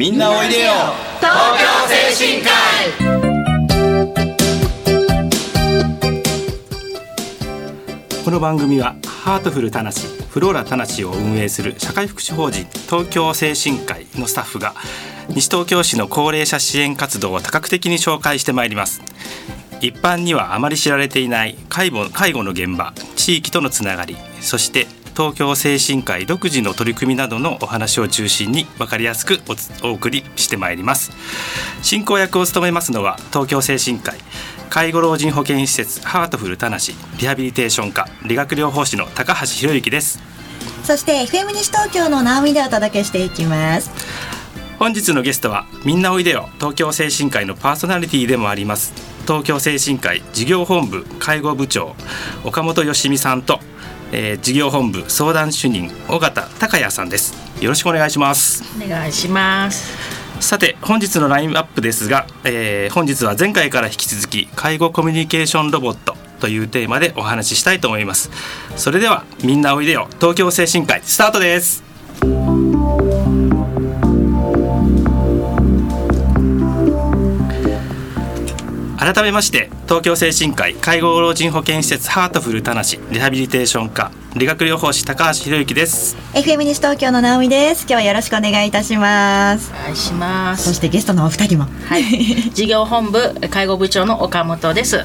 [0.00, 0.72] みんなおいでよ。
[1.18, 1.30] 東
[1.60, 2.50] 京精神科
[8.24, 14.72] この番組はハートフルたなしフローラたなしを運営する社会福祉法人東京精神科医のスタッフが
[15.28, 19.02] 西東京市の高齢者支援活動を多角的に紹介してまいります。
[19.82, 24.86] 一般にはあまり知られていない介護介護の現場地域とのつながりそして
[25.16, 29.40] 東京精神科医独自の取り組みなどのお話を中心に分かりやすく
[29.82, 31.12] お送りしてまいります。
[31.82, 34.18] 進行役を務めますのは東京精神科医
[34.68, 40.20] 介護老人保健施設ハートフルたなしリハビリテーション科理学療法士の高橋博之です。
[40.84, 43.90] そして FM 西東京の直美でお届けしていきます。
[44.80, 48.94] 本日のゲストはみんなおいでよ東京精神科医のパーソナリティでもあります
[49.26, 51.94] 東京精神科医事業本部介護部長
[52.46, 53.60] 岡本よしみさんと
[54.12, 57.34] えー、事業本部相談主任尾形孝也さんです。
[57.60, 58.64] よろしくお願いします。
[58.82, 60.20] お願いします。
[60.40, 68.30] さて本日のラインアップですが、えー、本日は前回から引き続き介護コミュニケーションロボットというテーマでお話ししたいと思います。
[68.76, 70.08] それではみんなおいでよ。
[70.18, 71.84] 東京精神科医スタートです
[79.00, 86.16] 改めまして東京精神科医介護老人保健施設ハートフルたなしリハビリテーション科理学療法士高橋博之です。
[86.34, 87.80] FM 西東京の直美です。
[87.80, 89.72] 今日はよろしくお願いいたします。
[89.72, 90.64] お願いします。
[90.64, 91.64] そしてゲストのお二人も。
[91.64, 92.04] はい。
[92.52, 94.98] 事業本部介護部長の岡本です。
[94.98, 95.04] は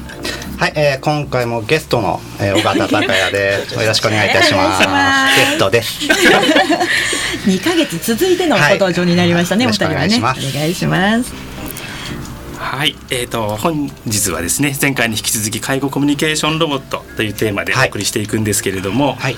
[0.68, 4.86] い、えー、今回もゲストの、えー、尾形孝也で よろしくお願いいたします。
[4.86, 6.06] ゲストです。
[7.48, 10.18] 2ヶ月続いてのご登場になりましたね、はい、お二人はね。
[10.18, 11.55] お願いします
[12.58, 19.36] はい、えーと、本日はですね前回に引き続き介護コミュニケーションロボットというテーマでお送りしていくんですけれども、はい、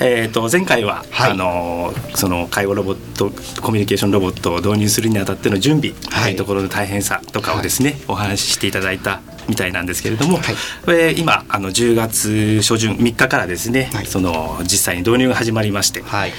[0.00, 3.30] えーと、前回は、はい、あのその介護ロボット
[3.62, 10.44] コミュニケーションロボットを導入するにあたっての準備というところの大変さとかをですね、お話ししていただいたみたいなんですけれども、はい、
[10.84, 16.32] これ今あの10月初旬3日からですね、はい、その実際に導入が始まりまして、はい、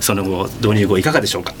[0.00, 1.54] その後導入後いかがでしょうか？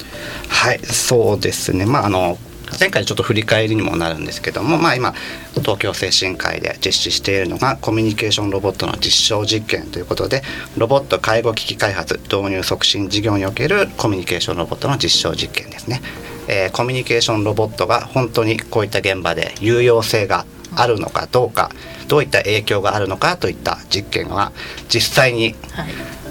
[0.48, 1.86] はいそうですね。
[1.86, 2.38] まああの
[2.78, 5.14] 前回ちょっと振り返りにもなるんですけども、まあ、今
[5.54, 10.42] 東京精神科医で実施しているのがコミュニケーションロボットの実証実験ということで
[10.76, 16.00] ロボット介護機器開発導入促進事業におけるコミュニケーションロボットの実証実験ですね。
[16.48, 20.44] えー、コミュニケーションロボットが本当にこういった現場で有用性が
[20.74, 21.70] あるのかどうか
[22.12, 24.52] どういった影響があるのかといった実験が
[24.92, 25.54] 実際に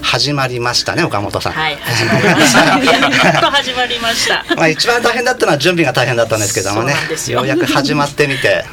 [0.04, 1.54] 始まりましたね岡本さん。
[1.54, 2.62] はい始まりました。
[3.52, 4.46] 始まりました。
[4.56, 6.94] まあ一番大変だったのは準備が大変だったんですけどもね。
[7.30, 8.64] ようやく始まってみて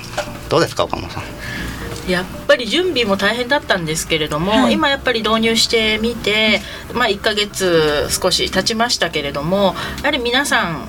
[0.51, 1.21] どうですか岡本さ
[2.07, 2.11] ん？
[2.13, 6.61] やっぱり準備も大変だったんですけれども、はい、今やっぱり導入してみて、
[6.93, 10.89] まあ、1か月少し経ちましたけれどもやはり皆さん、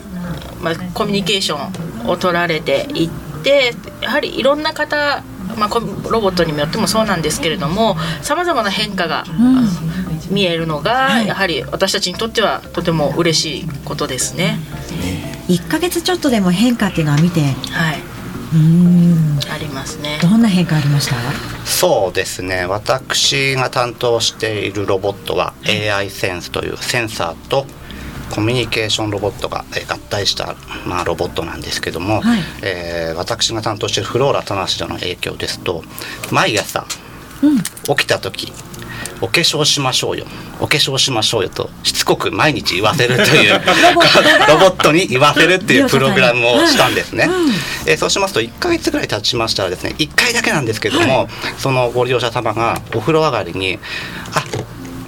[0.60, 3.10] まあ、コミュニケーションを取られていっ
[3.42, 5.24] てやはりいろんな方
[5.60, 5.70] まあ、
[6.10, 9.26] ロボットによってもそうなんですけれどもさまざまな変化が、
[10.32, 14.60] 見えるのが、やはり私たちにとってはとても嬉しいことですね。
[15.48, 18.02] 1ヶ月ちょっとでも変化っていうのは見て、はい、
[18.54, 19.40] うん。
[19.52, 20.20] ありますね。
[20.22, 21.16] どんな変化ありました？
[21.66, 22.66] そうですね。
[22.68, 27.66] 私が担当しているロボットは AI センスというセンサーと
[28.32, 35.84] コミュニケーションロボットが合体した、まあ、ロボットなんですけども、はい、えー、私が担当しているフローラ・タナシダの影響ですと
[36.32, 36.86] 毎朝、
[37.44, 37.58] うん、
[37.96, 38.52] 起きた時
[39.22, 40.26] お化粧しましょうよ。
[40.62, 43.54] お化粧しましょうよとしつこく毎日言わせるという
[44.48, 47.52] ロボットに言わせるっていうプログラムをしたんですね、うん、
[47.86, 53.80] えー、そうしますと1か月ぐらい経ちましたらですね1回だけなんですけども、はい、そのご利用者様がお風呂上がりに
[54.36, 54.48] 「あ化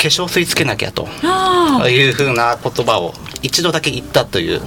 [0.08, 1.08] 粧水つけなきゃと。
[1.90, 4.60] いうふうな言葉を一度だけ言ったという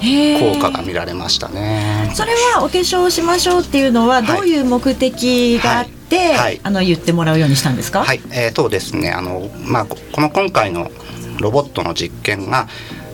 [0.53, 2.11] 効果が見られましたね。
[2.13, 6.35] それはお化粧しましょうっていうのはどういう目的があって、はい。
[6.35, 8.03] はい、あの言ってもらうようにしたんですか？
[8.03, 9.11] はい、えー、そうですね。
[9.11, 10.91] あのまあこの今回の
[11.39, 12.67] ロボットの実験が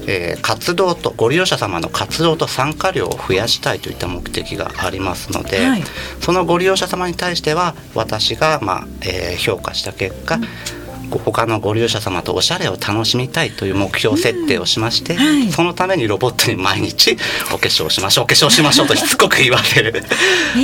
[0.08, 5.84] えー、活動とご利用者様の活動と参加量を増やしたいといった目的がありますので、はい、
[6.20, 10.44] そのご利用者様に対しては私が、まあえー、評価した結果、うん
[11.20, 17.18] 他のご利用者様とおしゃれを楽しみたいという目標設定をしまして、うんはい、そのためにロボットに毎日
[17.54, 20.04] お化粧しましょうお化粧しましょうとしつこく言われる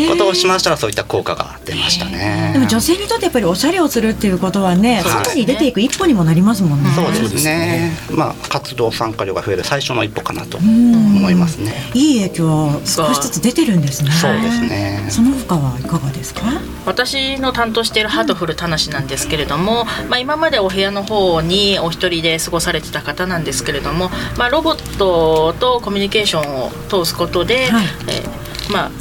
[0.09, 2.51] ことをしましたらそういった効果が出ましたね。
[2.53, 6.89] でも女性にとってやっぱりおしゃれをするっていうことはね、外に出ていく一歩にもなりますもんね。
[6.95, 7.91] そうですね。
[8.11, 11.73] まあ活動参加量が増える最初の一歩かなと思いますね。
[11.93, 14.11] いい影響少しずつ出てるんですね。
[14.11, 15.05] そうですね。
[15.09, 16.41] その他はいかがですか？
[16.85, 28.91] 私の担当しているハートフルたなしなんですけれども、まあ今今までお部屋の方にお一人で過ごされてた方なんですけれども、まあ、ロボットとコミュニケーションを通すことで、はい、えー、まあ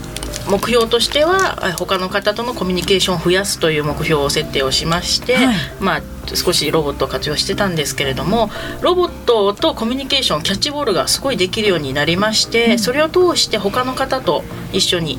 [0.50, 6.02] 目標としては他の方とのコミュニケーションを増やすという目標を設定をしまして、はい、まあ、
[6.34, 8.48] 少しロボットを活用してたんですけれども
[8.80, 14.42] ロボットとコミュニケーションキャッチボールがすごいできるようになりまして、それを通して他の方と
[14.72, 15.18] 一緒に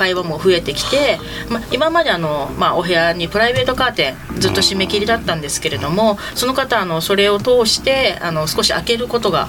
[0.00, 1.18] 会話も増えてきて、
[1.50, 9.48] まあ、今まであの、まあ、お部屋にプライベートカーテンずっと締め切りだったんですけれどもその方あのそれを通してあの少し開けることが、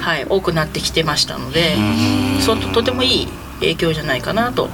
[0.00, 1.76] はい、多くなってきてましたので
[2.40, 3.28] そとてもいい
[3.60, 4.68] 影響じゃないかなと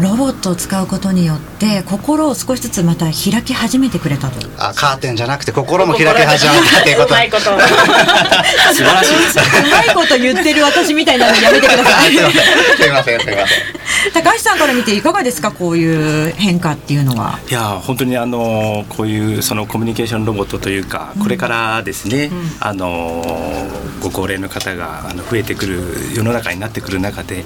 [0.00, 4.46] ロボットを使うことによって心を少しずつまた開き始めてくれたと。
[4.56, 7.08] あカーテンじゃなくて心も開き始めたっていうこと。
[7.14, 7.42] うまいこと。
[7.42, 9.38] 素晴らしいです。
[9.38, 12.12] うまいこと言ってる私みたいなのやめてください。
[12.80, 14.22] すいませんすいません。
[14.22, 15.50] 高橋さんから見ていかがですか？
[15.50, 17.40] こういう変化っていうのは。
[17.50, 23.66] いや本当にあのこういうそのコミュニケーションロボットというか、これからですね、うん、あの
[24.00, 25.82] ご高齢の方があの増えてくる
[26.14, 27.44] 世の中になってくる中で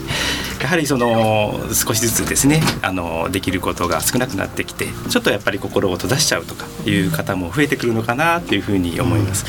[0.61, 2.63] やはりその少しずつですね。
[2.83, 9.45] あのできることが少なくなってきてちょっとやっぱり心を閉ざしちゃうとかいう方も増えてくるのかなというふうに思います。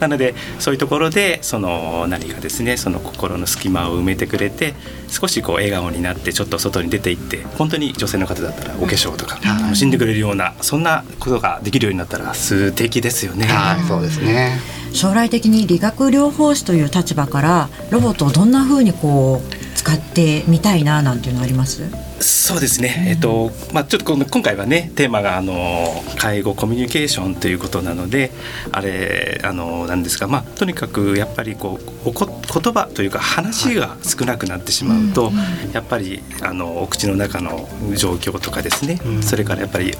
[0.00, 4.74] なのでそういうところでその何かですねその心の隙間を埋めてくれて
[5.08, 13.46] 少しこう笑顔になってちょっと外に出て行って本当に女性の方だったらお化粧とか楽しんでくれるようなそんなことができるようになったら素敵ですよね。
[13.46, 14.58] はい、そうですね。
[14.92, 21.82] 将来的に理学療法士という立場からロボットをどんなふうにこう使ってみたいななんていうのあります？
[22.20, 25.86] そうですね、えっとまあ、ちょっとこの今回はねテーマがあの
[26.18, 28.30] 介護コミュニケーションということなので
[28.72, 35.30] あれあのなんですが、まあ、とにかくやっぱりこうおこ言葉というか話が少なくなってしまうと、は
[35.70, 39.94] い、やっぱりあのお口の中の状況とかですね、うん、それからやっぱり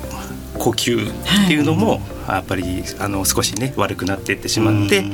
[0.58, 5.04] 呼吸っていうのもやっぱりあの少しね悪くなっていってしまって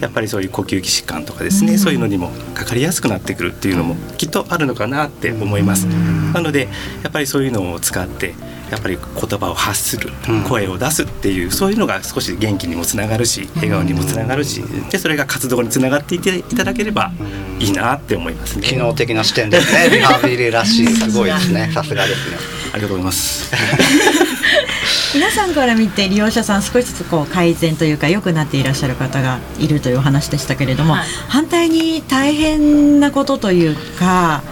[0.00, 5.86] やっぱりそういう呼吸器疾患とかですねそういうのにもかかりやすくなってくるっていうのもきっとあるのかなって思います。
[6.32, 6.68] なので
[7.02, 8.34] やっぱりそういうのを使って
[8.72, 10.10] やっぱり言葉を発する、
[10.48, 17.12] 声を出すっていうそういうのが少し元気にもつながるし笑顔にもつながるしでそれが活動につながっていていただければ
[17.58, 18.66] いいなって思いますね。
[18.66, 19.90] 機能的な視点ですね。
[19.94, 21.70] リハビリらしいすごいですね。
[21.74, 22.36] さすがですね。
[22.72, 23.52] ありがとうございます。
[25.14, 34.42] 皆さんから見て利用者さん少しずつこう改善というか良くなっていらっしゃる方がいるというお話でしたけれども、はい、反対に大変なことというか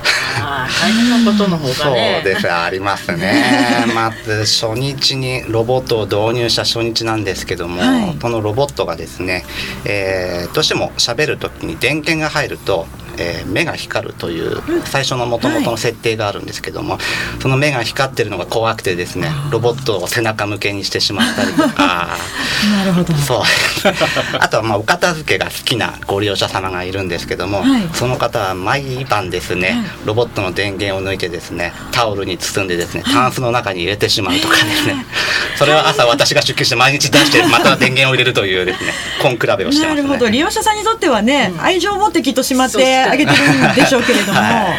[0.64, 3.86] あ大変なことの方が、ね、そうですありますね。
[3.94, 9.44] まず初日にロボットを導入した初日なんですけども、はい、このロボットがですね、
[9.84, 12.86] えー、どうしても喋る時に電源が入ると
[13.20, 17.02] えー、目が光るという最初のもともとの設定があるんですけども、はい、
[17.42, 22.16] その目が光ってるのが怖くてですねロボットを背中向けにしてしまったりとか。
[22.78, 23.14] なるほど。
[23.14, 23.42] そう。
[24.38, 35.04] あとはまあお片付けが好きなご利用者様がいるんですけども、はい、その方は毎晩ですね、はい、ロボットの電源を抜いてですねタオルに包んでですねタンスの中に入れてしまうとかですね、
[35.56, 40.30] それは朝私が出勤して毎日出してまた電源を入れるというですね根比べをしてます、ね、なるほど。
[40.30, 42.78] 利用者さんにとってはね、うん、愛情を持ってきっとしまって
[43.10, 44.38] あげてるんでしょうけれども。
[44.38, 44.74] は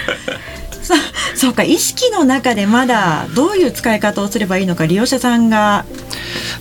[0.48, 0.51] い
[0.82, 0.94] そ
[1.36, 5.86] そうか意識の中でまだどういう使い方をすればいいのか利用者さんが。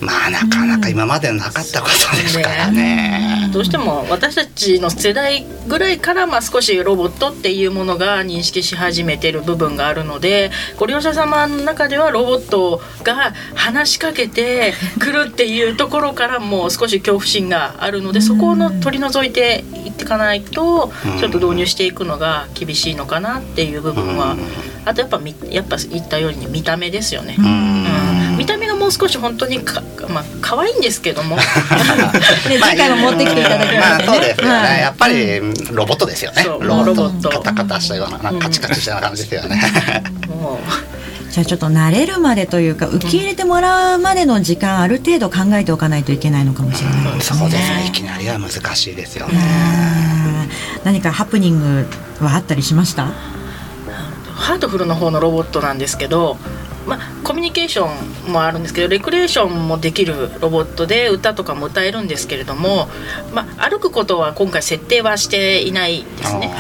[0.01, 24.37] まあなかなか今までなかったことですからね、うん、どうしても私たちの世代ぐらいからまあ少しロボットっていうものが認識し始めてる部分があるのでご利用者様の中ではロボットが話しかけてくるっていうところからも少し恐怖心があるのでそこをの取り除いていっていかないとちょっと導入していくのが厳しいのかなっていう部分は
[24.85, 27.37] あとやっぱやっぱ言ったように見た目ですよね。
[27.39, 28.37] うん。
[28.39, 31.37] 見た目がもう少し本当にかまあ可愛いんですけども。
[32.49, 35.41] ね、次回も持ってきていただきます、ね、まあ、そうですよね、はい、やっぱり
[35.73, 36.45] ロボットですよね。
[36.45, 37.29] ロボット。
[37.29, 39.61] カタカタしたようなカチカチしたような感じですよね、
[40.29, 41.01] もう。
[41.31, 47.39] じゃあちょっと慣れるまでというか受け入れてもらうまでの時間ある程度考えておかないといけないのかもしれないですね。
[47.39, 47.85] そうですね。
[47.87, 49.39] いきなりは難しいですよね。
[50.83, 51.87] 何かハプニング
[52.25, 53.07] はあったりしました？
[54.51, 56.37] ハートフルの方のロボットなんですけど
[56.87, 57.87] まあ、コミュニケーショ
[58.29, 62.89] ンもあるんですけどレクレーションもできるロボットで歌とかも歌えるんですけれども、
[63.33, 66.51] まあ、歩くことは今回設定はしていないですね。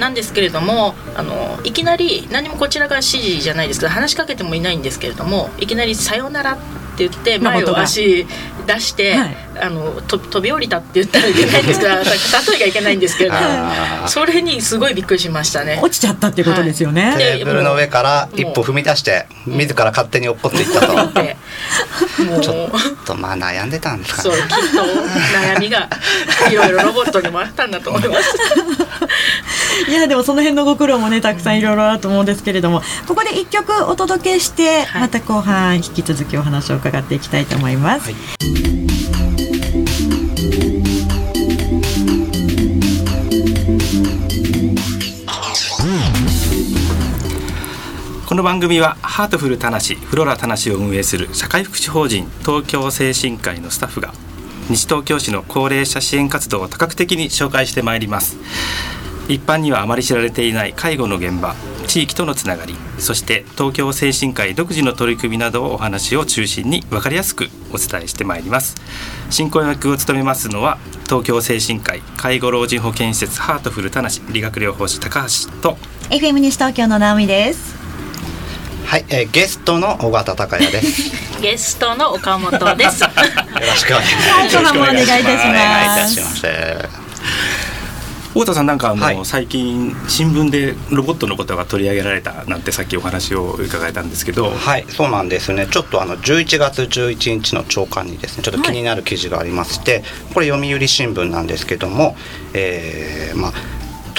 [0.00, 6.56] なんですけれどもあのいきなり何もこちらが指示じゃないですけど話しかけてもいないんですけれどもいきなり「さよなら」っ
[6.96, 8.26] て言って前を足
[8.66, 13.34] 出して、はい、あのと飛び降りたって言ったらいけないんですが例えがいけないんですけど
[14.06, 15.80] それにすごいびっくりしましたね。
[15.82, 20.94] 落ちちゃったっていうことですよね、はい、テーブルの上から一歩踏み出して自ら勝手に落っこっていったと。
[22.24, 22.40] もう。
[22.40, 22.70] ちょっ
[23.04, 24.30] とまあ悩んでたんですかね。
[24.30, 24.82] そうきっと
[25.38, 25.88] 悩みが
[26.50, 28.36] いろいろロボットにもあったんだと思います
[29.88, 38.06] いやでもその辺のご苦労もねたくさんいろいろあると思うんですけれどもここで一曲お届けして、また後半引き続きお話を伺っていきたいと思います。
[38.06, 38.14] はい。
[48.32, 54.14] この番組はハートフルたなしフローラたなしを運営する社会福祉法人東京精神科医のスタッフが
[54.70, 58.38] 西東京市の高齢者支援活動を多角的に紹介してまいります
[59.32, 61.54] 一般にはあまり知られていない介護の現場
[61.86, 68.76] 地域とのつながりそして東京精神科医独自の取り組みなどをお話を中心に分かりやすくお伝えしてまいります
[69.30, 75.76] 進行役を務めますのは東京精神科医介護老人保健施設ハートフルたなし理学療法士高橋と
[76.10, 77.82] FM 西東京の直美です
[78.86, 81.12] はい、えー、ゲストの尾形孝也です。
[81.40, 83.02] ゲストの岡本です。
[83.02, 83.08] よ
[83.58, 84.76] ろしくお願いします。
[84.76, 87.61] お願いいたします。
[88.32, 94.50] 太田さんなんかあの、はい、最近新聞でロボットのことが取り上げられたなんてさっきお話を伺えたんですけど。
[94.50, 95.66] はいそうなんですね。
[95.66, 100.02] ちょっとあの11月11日の朝刊にですねちょっと気になる記事がありまして、はい、
[100.34, 102.16] これ読売新聞なんですけども、
[102.54, 103.52] えー、まあ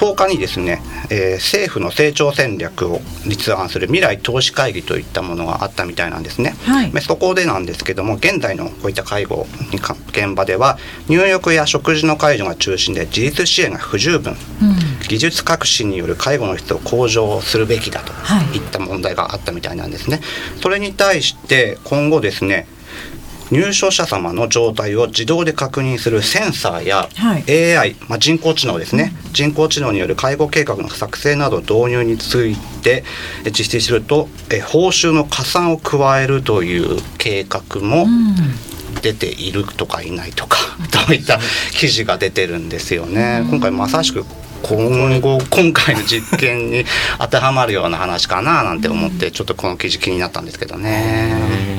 [0.03, 6.55] 10日にですね、えー、政府の成長戦略を立案する未来投資会議といったものがあったみたいなんですね。
[6.65, 9.47] はい、そこでなんですけども現在のこういった介護
[10.09, 14.37] 現場では入浴や食事の介助が中心で自立支援が不十分、うん、
[15.07, 18.11] 技術革新による介護の質を向上するべきだと
[18.53, 20.19] いった問題があったみたいなんですね。
[20.61, 22.67] それに対して今後ですね
[23.51, 27.09] 入所者様の状態を自動で確認するセンサーや
[27.77, 33.03] AI、まあ、人工知能ですね、人工知能による介護計画の作成など導入について
[33.45, 38.05] 実施するとえ報酬の加算を加えるという計画も
[39.01, 40.57] 出ているとかいないとか
[41.05, 41.39] といった
[41.71, 43.45] 記事が出てるんですよね。
[43.49, 44.25] 今回まさしく
[44.63, 46.85] 今後今回の実験に
[47.19, 51.72] 当てはまるような話かななんて思ってちょっとこの記事気になったんですけどね。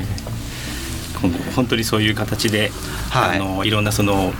[1.55, 2.71] 本当にそういう形で、
[3.09, 4.33] はい、あのいろんなその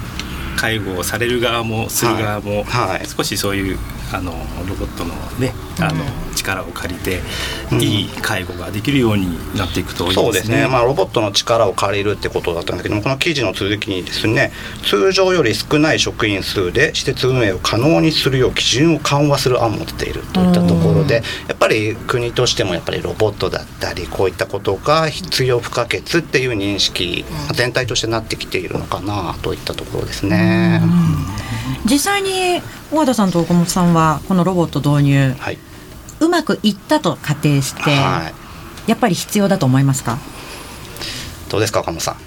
[0.57, 3.77] 介護をされる側もする側も、はい、少しそういう
[4.13, 4.31] あの
[4.67, 6.03] ロボットのねあの、
[6.45, 7.21] 力を借りて、
[7.71, 10.23] うん、いい介護ができるようになっていくといいですね。
[10.23, 10.67] そうですね。
[10.67, 14.51] まあロボットの力を借りるってことだったんだけども、この記事の続きにですね、
[14.83, 30.81] 通常より少ない職員数で施設運営を可能にするよう基準を緩和する案も出ているといったところで、やっぱり国としてもやっぱりロボットだったりこういったことが必要不可欠っていう認識、全体としてなってきているのかなといったところですね。
[31.85, 32.61] 実際に
[32.91, 35.57] 小和田さんと岡本さんはこのロボット導入、はい、
[36.19, 38.31] うまくいったと仮定して、は
[38.87, 40.17] い、やっぱり必要だと思いますか？
[41.49, 42.17] どうですか岡本さん。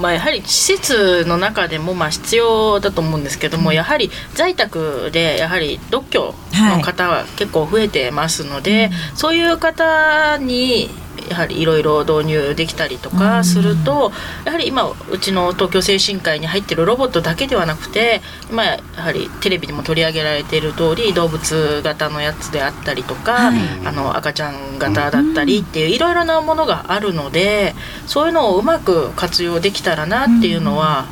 [0.00, 10.88] まあ、やはり施設の中でもまあ必要だと思うんですけども、やはり在宅でやはり独居の方は結構増えてますので、はい、そういう方に
[11.28, 14.12] やはりいろいろ導入できたりとかすると、
[14.44, 18.20] やはり今うちの東京精神科医に入ってるロボットだけではなくて、
[18.50, 27.74] まあ、やはりテレビにも取り上げられている通り動物型のやつであったりとか、はい、あの赤ちゃん型だったりっていういろいろなものがあるので
[28.06, 31.06] そういうのをうまく活用できたらなっていうのは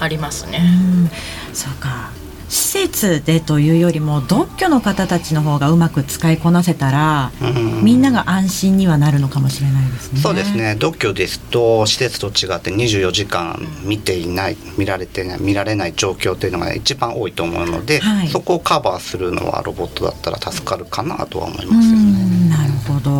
[0.00, 0.62] ありますね。
[1.52, 2.10] うそうか
[2.80, 7.30] 施設でというよりも独居の方たちの方がうまく使いこなせたら、
[7.82, 10.20] みんなが安心にはなるのかもしれないですね。
[10.20, 10.76] そうですね。
[10.76, 22.48] 独居ですと施設と違って24時間見ていない見られてない見られない状況というのが一番多いと思うので、はい、そこをカバーするのはロボットだったら助かるかなとは思いますよね。
[22.48, 23.10] なるほど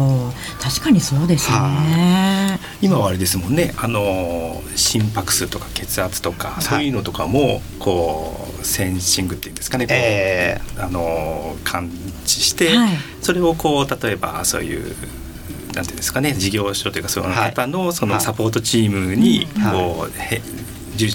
[0.71, 1.57] 確かにそうですね。
[1.57, 3.75] はい、今はあれですもんね。
[3.77, 11.91] あの心拍数とか血圧とかそういうのとかもこうセンシングっていうんですかね、えー、あの感
[12.25, 14.95] 知して、はい、それをこう例えばそういう
[15.75, 16.35] なんていうんですかね。
[16.35, 20.43] 事業所というかその方のそのサポートチームにこう、はい、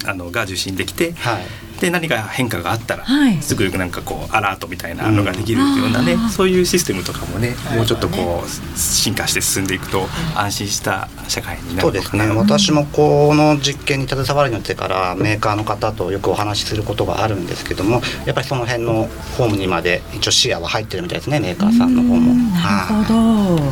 [0.05, 1.45] あのが受信できて、はい、
[1.79, 12.27] で何か変化があったら、はい、すぐなんかこうアラートみたいなのができるようなね、うん、そういうシステムとかもねもうちょっとこう進化して進んでいくと安心した社会になるそうですね。
[12.29, 22.34] 私もこの実験に携わるによってからメーカーの方とよくお話しすることがあるんですけどもやっぱりその辺のホームにまで一応視野は入ってるみたいですねメーカーさんの方も。
[22.34, 23.72] なるほど、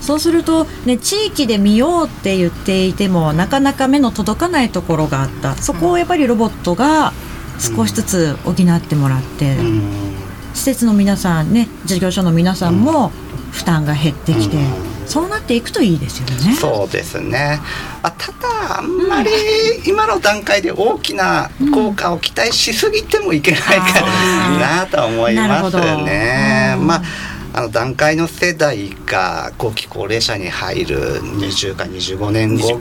[0.00, 5.56] そうすると、ね、地域で見ようって言っていてもなかなか目の届かないところがあった。
[5.56, 7.12] そこをやっぱりロボットが
[7.58, 9.82] 少しずつ補ってもらって、うん、
[10.54, 13.10] 施設の皆さんね事業所の皆さんも
[13.50, 14.56] 負担が減ってきて。
[14.56, 16.54] うんそうなっていくといいですよね。
[16.54, 17.60] そうですね。
[18.02, 19.30] あただあんまり
[19.86, 26.76] 今の段階で大きな効果を期待しすぎてもいけないかなと思いますね。
[26.78, 27.02] まあ。
[27.58, 32.78] あの段階の世代が後期高齢者に入る20か25年後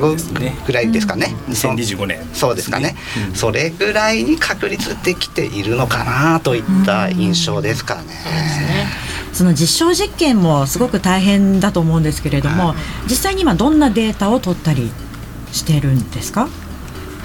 [0.68, 1.34] ぐらいですかね。
[1.48, 2.20] うん、2025年。
[2.32, 2.96] そうですかね、
[3.30, 8.02] うん、それぐらいに確立できているのかなといった印象ですかね。
[8.02, 14.90] うんその実証実験もすごく大変だと思うんですけれども、実際に今どんなデータを取ったり
[15.52, 16.50] してるんですか？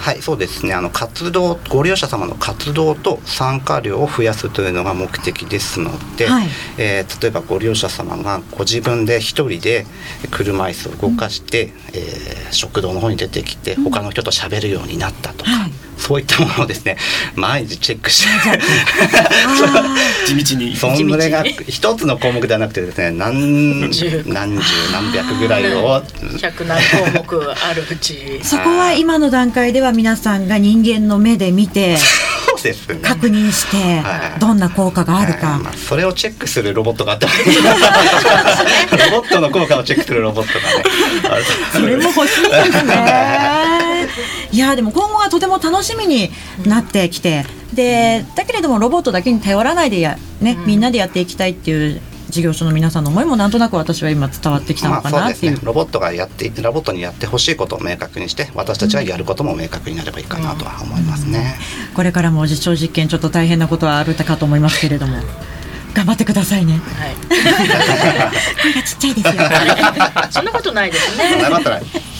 [0.03, 0.73] はいそうですね。
[0.73, 9.85] あの活動ご利用者様の活動と参加量を増やすというのが目的ですので、はい、えー、例えばご利用者様がご自分で一人で
[10.29, 16.97] 車椅子を動かして、うん、えー、食堂の方に出てきて他の人と喋るようになったとか、はいそういったものをですね
[17.35, 18.59] 毎日チェックして。
[20.27, 20.75] 地道に。
[20.75, 26.03] それが一つの項目ではなくてですね何十何十何百ぐらいを。
[26.41, 28.41] 百何項目あるうち。
[28.43, 31.97] そこは今の段階では皆さんが人間の目で見て
[32.61, 34.01] ですね、確認して
[34.39, 37.31] どんな効果があるか、まあ、それをチェックするロボットがあってロ
[39.21, 40.83] ボットの効果をチェックするロボットがね。
[41.73, 43.89] それも欲しいですね
[44.51, 46.29] いやでも今後はとても楽しみに
[46.65, 47.45] なってきて。
[47.73, 55.51] でだけれどもロボットだけに頼らないでや、ね、みんなでやっていきたいっていう事業所の皆さんの思いもなんとなく私は今伝わってきたのかなっていう。
[55.53, 61.89] まあね、ロボットがやってロボットにやってほしいことを明確にして私たちがやることも明確になればいいかなとは思いますね、うん。
[61.89, 65.17] うん、これからも実証実験ちょっと大変なことはあるかと思いますけれども。
[65.93, 66.73] 頑張ってくださいね。
[66.73, 67.15] はい。
[68.63, 69.33] 声がちっちゃいですよ。
[70.31, 71.23] そんなことないですね。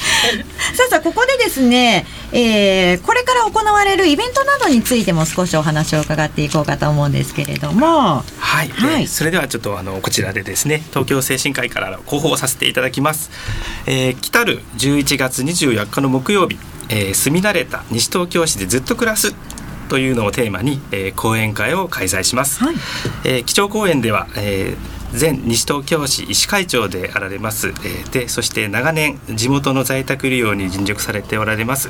[0.74, 8.24] さあさあここでですね、えー、これから行われるイベントなどについても少しお話を伺っていこうかと思うんですけれども。
[8.40, 13.32] はい、はい、それではちょっとあのこちらでですね東京精神科医から広報させていただきます、
[13.86, 16.58] えー、来たる11月24日の木曜日、
[16.90, 19.34] えー、住み慣れた西東京市でずっと暮らす
[19.90, 22.76] というのをテーマに、えー、講演会を開催します、はい、
[23.26, 31.90] えー、基調講演では、えー前西東京市医師会長であられます、えー、でそして長年地元の在宅医療に尽力されておられます、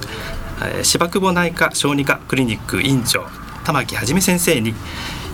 [0.61, 3.25] えー、芝久保内科小児科クリニック院長
[3.63, 4.73] 玉木はじめ先生に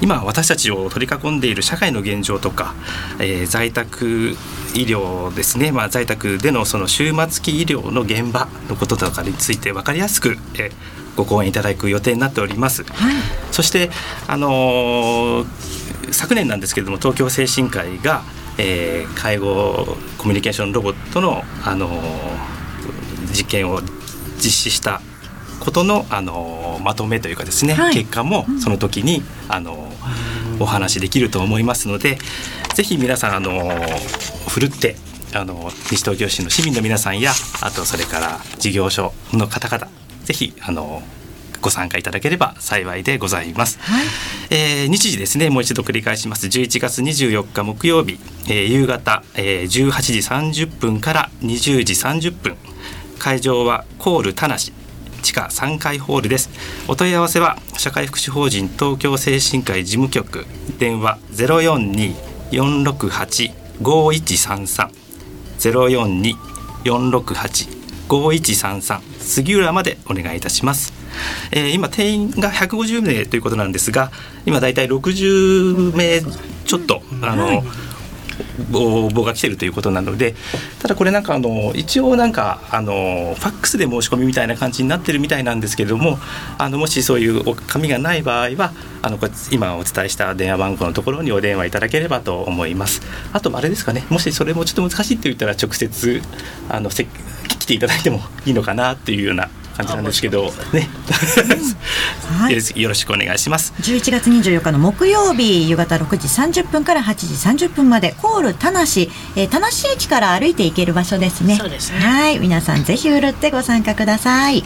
[0.01, 2.73] 今私たちを取り囲んでいる社会の現状とか、
[3.19, 4.35] えー、在宅
[4.75, 10.71] 医療ですね、まあ、在宅でのその終末期医療の現場のこととかについて分かりやすく、えー、
[11.19, 12.84] ご講演いただく予定になっております。
[12.84, 13.15] はい、
[13.51, 13.91] そして
[14.27, 15.79] あのー
[16.12, 18.23] 昨年なんですけれども東京精神科医が、
[18.58, 22.01] えー、介護コミュニケーションロボットの、あのー、
[23.32, 23.82] 実験を
[24.38, 25.01] 実施した
[25.60, 29.91] ことの、あのー、まとめというかですね、はい、結果もその時に、あの
[30.62, 32.17] お話できると思いますので
[32.75, 33.69] ぜひ皆さん、あの
[34.47, 34.95] ふるって
[35.34, 39.98] あの西東京市の市民の皆さんやあとそれから事業所の方々
[40.29, 41.01] ぜひあの
[41.59, 44.05] ご参加いただければ幸いでございます、はい、
[44.51, 46.45] えー、日時ですねもう一度繰り返します。
[46.45, 50.19] 11月24日木曜日、えー、夕方、えー、18時
[50.63, 52.55] 30分から20時30分。
[53.17, 54.71] 会場はコール田無地
[55.33, 56.51] 下3階ホールです。
[56.87, 60.45] お問い合わせは社会福祉法人東京精神科医事務局
[60.77, 61.17] 電話
[62.51, 64.91] 042-468-5133
[66.85, 70.93] 042-468-5133杉浦までお願いいたします。
[71.51, 74.11] えー、今定員が150名ということなんですが
[74.45, 76.21] 今大体60名
[76.65, 77.63] ちょっとあの、はい。
[78.73, 80.35] 応募が来てるということなので
[80.81, 86.17] ただこれなんかあの一応なんかあのファックスで申し込みみたいな感じになってるみたいなんですけれども
[86.57, 89.19] あのもしそういう紙がない場合はあの
[89.51, 93.01] 今お伝えした電話番号のところにお電話いただければと思います。
[93.33, 94.05] あとあれですかね。
[94.09, 96.21] もしそれもちょっと難しいって言ったら直接
[96.69, 97.09] あのせ来
[97.69, 100.89] ていただいてもいいのかなっていうような感じなんですけどね、
[102.38, 103.73] はい、よろしくお願いします。
[103.82, 106.27] 11月24日の木曜日夕方6時
[106.62, 107.15] 30分から8
[107.55, 111.55] 時30分までコール田無、えー、田無駅から歩いて行ける場所ですね。
[111.55, 111.99] そうですね。
[111.99, 112.39] はい。
[112.39, 114.65] 皆さんぜひふるってご参加ください。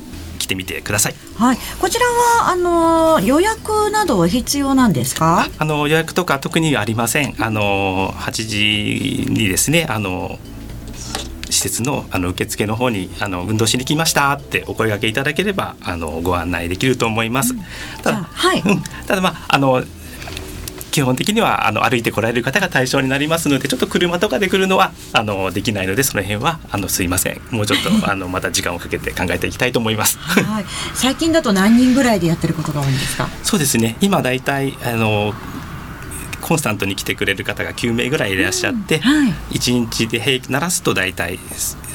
[0.44, 1.16] 来てみてください。
[1.38, 5.48] はい、こちらはあの予約などは必要なんですか？
[5.58, 7.36] あの予約とか特にありません。
[7.40, 10.38] あの8時にですね、あの
[11.50, 17.54] 施設のあの受付の方にあの運動しに来ましたってお声掛けいただければあのご案内できると思います。
[18.04, 18.62] ただ、はい、
[19.08, 19.84] ただまああの
[20.94, 27.42] 基本的にはあの歩いてこられる方が対象になりますのでちょっと車とかで来るのはあのできないのでその辺はあのすいません。
[27.50, 30.20] もうちょっとあのまた時間をかけて考えていきたいと思います。
[30.20, 33.28] はい、最近だと何人ぐらいでやってることが多いんですか？
[33.42, 33.98] そうですね。
[34.02, 35.34] 今だいたいあの
[36.42, 39.02] コンスタントに来てくれる方が9名ぐらいいらっしゃって、うん。
[39.02, 41.40] はい、1日で平鳴らすと大体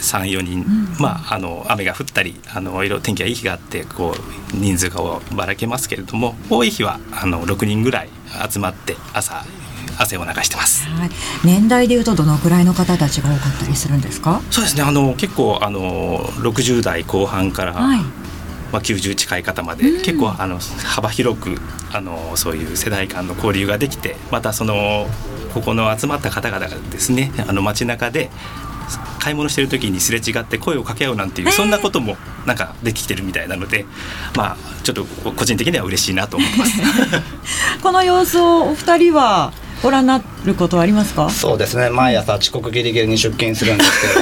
[0.00, 5.00] 34人、うん、まあ、あの雨が降ったりあのいろ天気がいい日があってこう人数が
[5.34, 8.08] ばらけますけれども多い日はあの6人ぐらい
[8.50, 9.44] 集まって朝
[9.98, 11.10] 汗を流してます、はい、
[11.44, 14.40] 年代でいうとどのくらいの方たちが多かったりするんですか？
[14.50, 14.82] そうですね。
[14.82, 18.00] あの結構あの60代後半から、はい。
[18.70, 21.56] まあ、90近い方まで、うん、結構あの幅広く
[21.90, 25.06] あのそういう世代間の交流ができてまたその
[25.54, 28.28] ここの集まった方々がですねあの街中で
[29.28, 33.84] 買い物してる時にすれ違って声を掛け合うなんていう、そんなこともなんかできてるみたいなので
[34.34, 36.80] まあちょっと個人的には嬉しいなと思ってます。
[37.82, 41.28] この様子をお二人はご覧になることはありますか？
[41.30, 41.90] そうですね。
[41.90, 44.14] 毎朝遅刻ギリギリに出勤するんですけど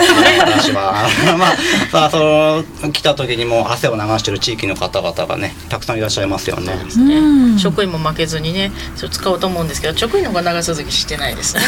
[0.52, 1.09] 私は。
[1.38, 1.57] まあ
[1.90, 6.72] さあその来た時にも汗を流してる地域の方々がねたくさんいらっしゃいますよね。
[6.96, 7.59] ね。
[7.59, 11.55] 職員も負けずにねそれ使おうと思うんですけど職員の方が長続きしてないです。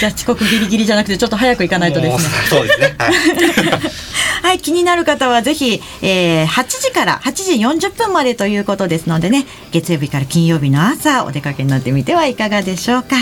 [0.00, 2.30] じゃあ遅刻ギリギリじゃなくてちょっと早く行かないとですね。
[2.48, 2.94] そうですね。
[2.98, 3.12] はい。
[4.42, 7.52] はい、気になる方はぜひ、えー、8時から8時
[7.88, 13.16] 40分までということですのでね月曜日から金曜日の朝お出かけになってみてはいかががでしょうか？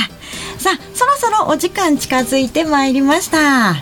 [0.59, 3.75] さあそろそろお時間近づいてまいりました。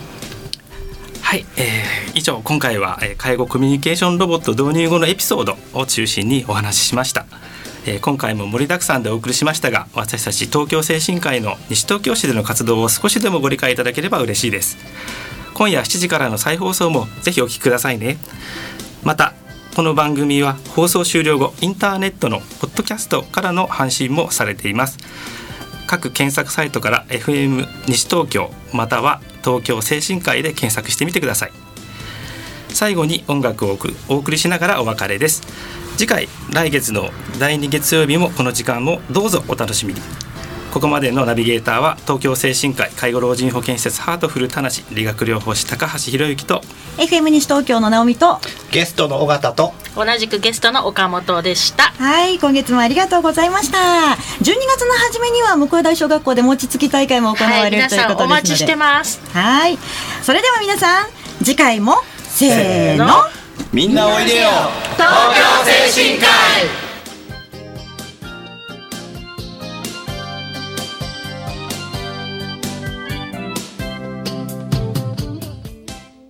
[1.26, 7.26] はい、えー、以上今回は、えー、介護コミュニケーションロボット導入後のエピソードを中心にお話ししました、
[7.84, 14.76] えー、今回も盛りだくさんでお送りしましたが私たち東京精神科医の西東京市での活動を少しでもご理解いただければ嬉しいです。
[15.54, 18.18] 今夜7時からの再放送もぜひお聞きくださいね。
[19.02, 19.32] また
[19.76, 24.96] この番組は放送終了後インターネットのポッドキャストからの配信もされています。
[25.86, 31.52] 各検索サイトから FM 西東京または東京精神科医で検索してみてください。
[32.70, 35.42] 最後に音楽をお送りしながらお別れです。
[35.98, 40.00] 次回来月の第2月曜日もこの時間もどうぞお楽しみに。
[40.76, 46.60] ここまでのナビゲーターは東京精神科医介護老人保健施設ハートフル田無理学療法士高橋博之と
[46.98, 48.40] FM 西東京の直美と
[48.72, 51.84] ゲストの尾形と同じくゲストの岡本でした。
[51.84, 53.78] はい今月もありがとうございました。
[53.78, 58.24] 12月の初めには向台小学校で餅つき大会も行われる、はい、ということですので。
[58.24, 59.78] お待ちしてますはい。
[60.20, 61.06] それでは皆さん
[61.42, 61.94] 次回も
[62.28, 63.06] せーの。
[63.72, 64.48] みんなおいでよ。
[64.98, 65.08] 東
[65.88, 66.26] 京精神科
[66.82, 66.85] 医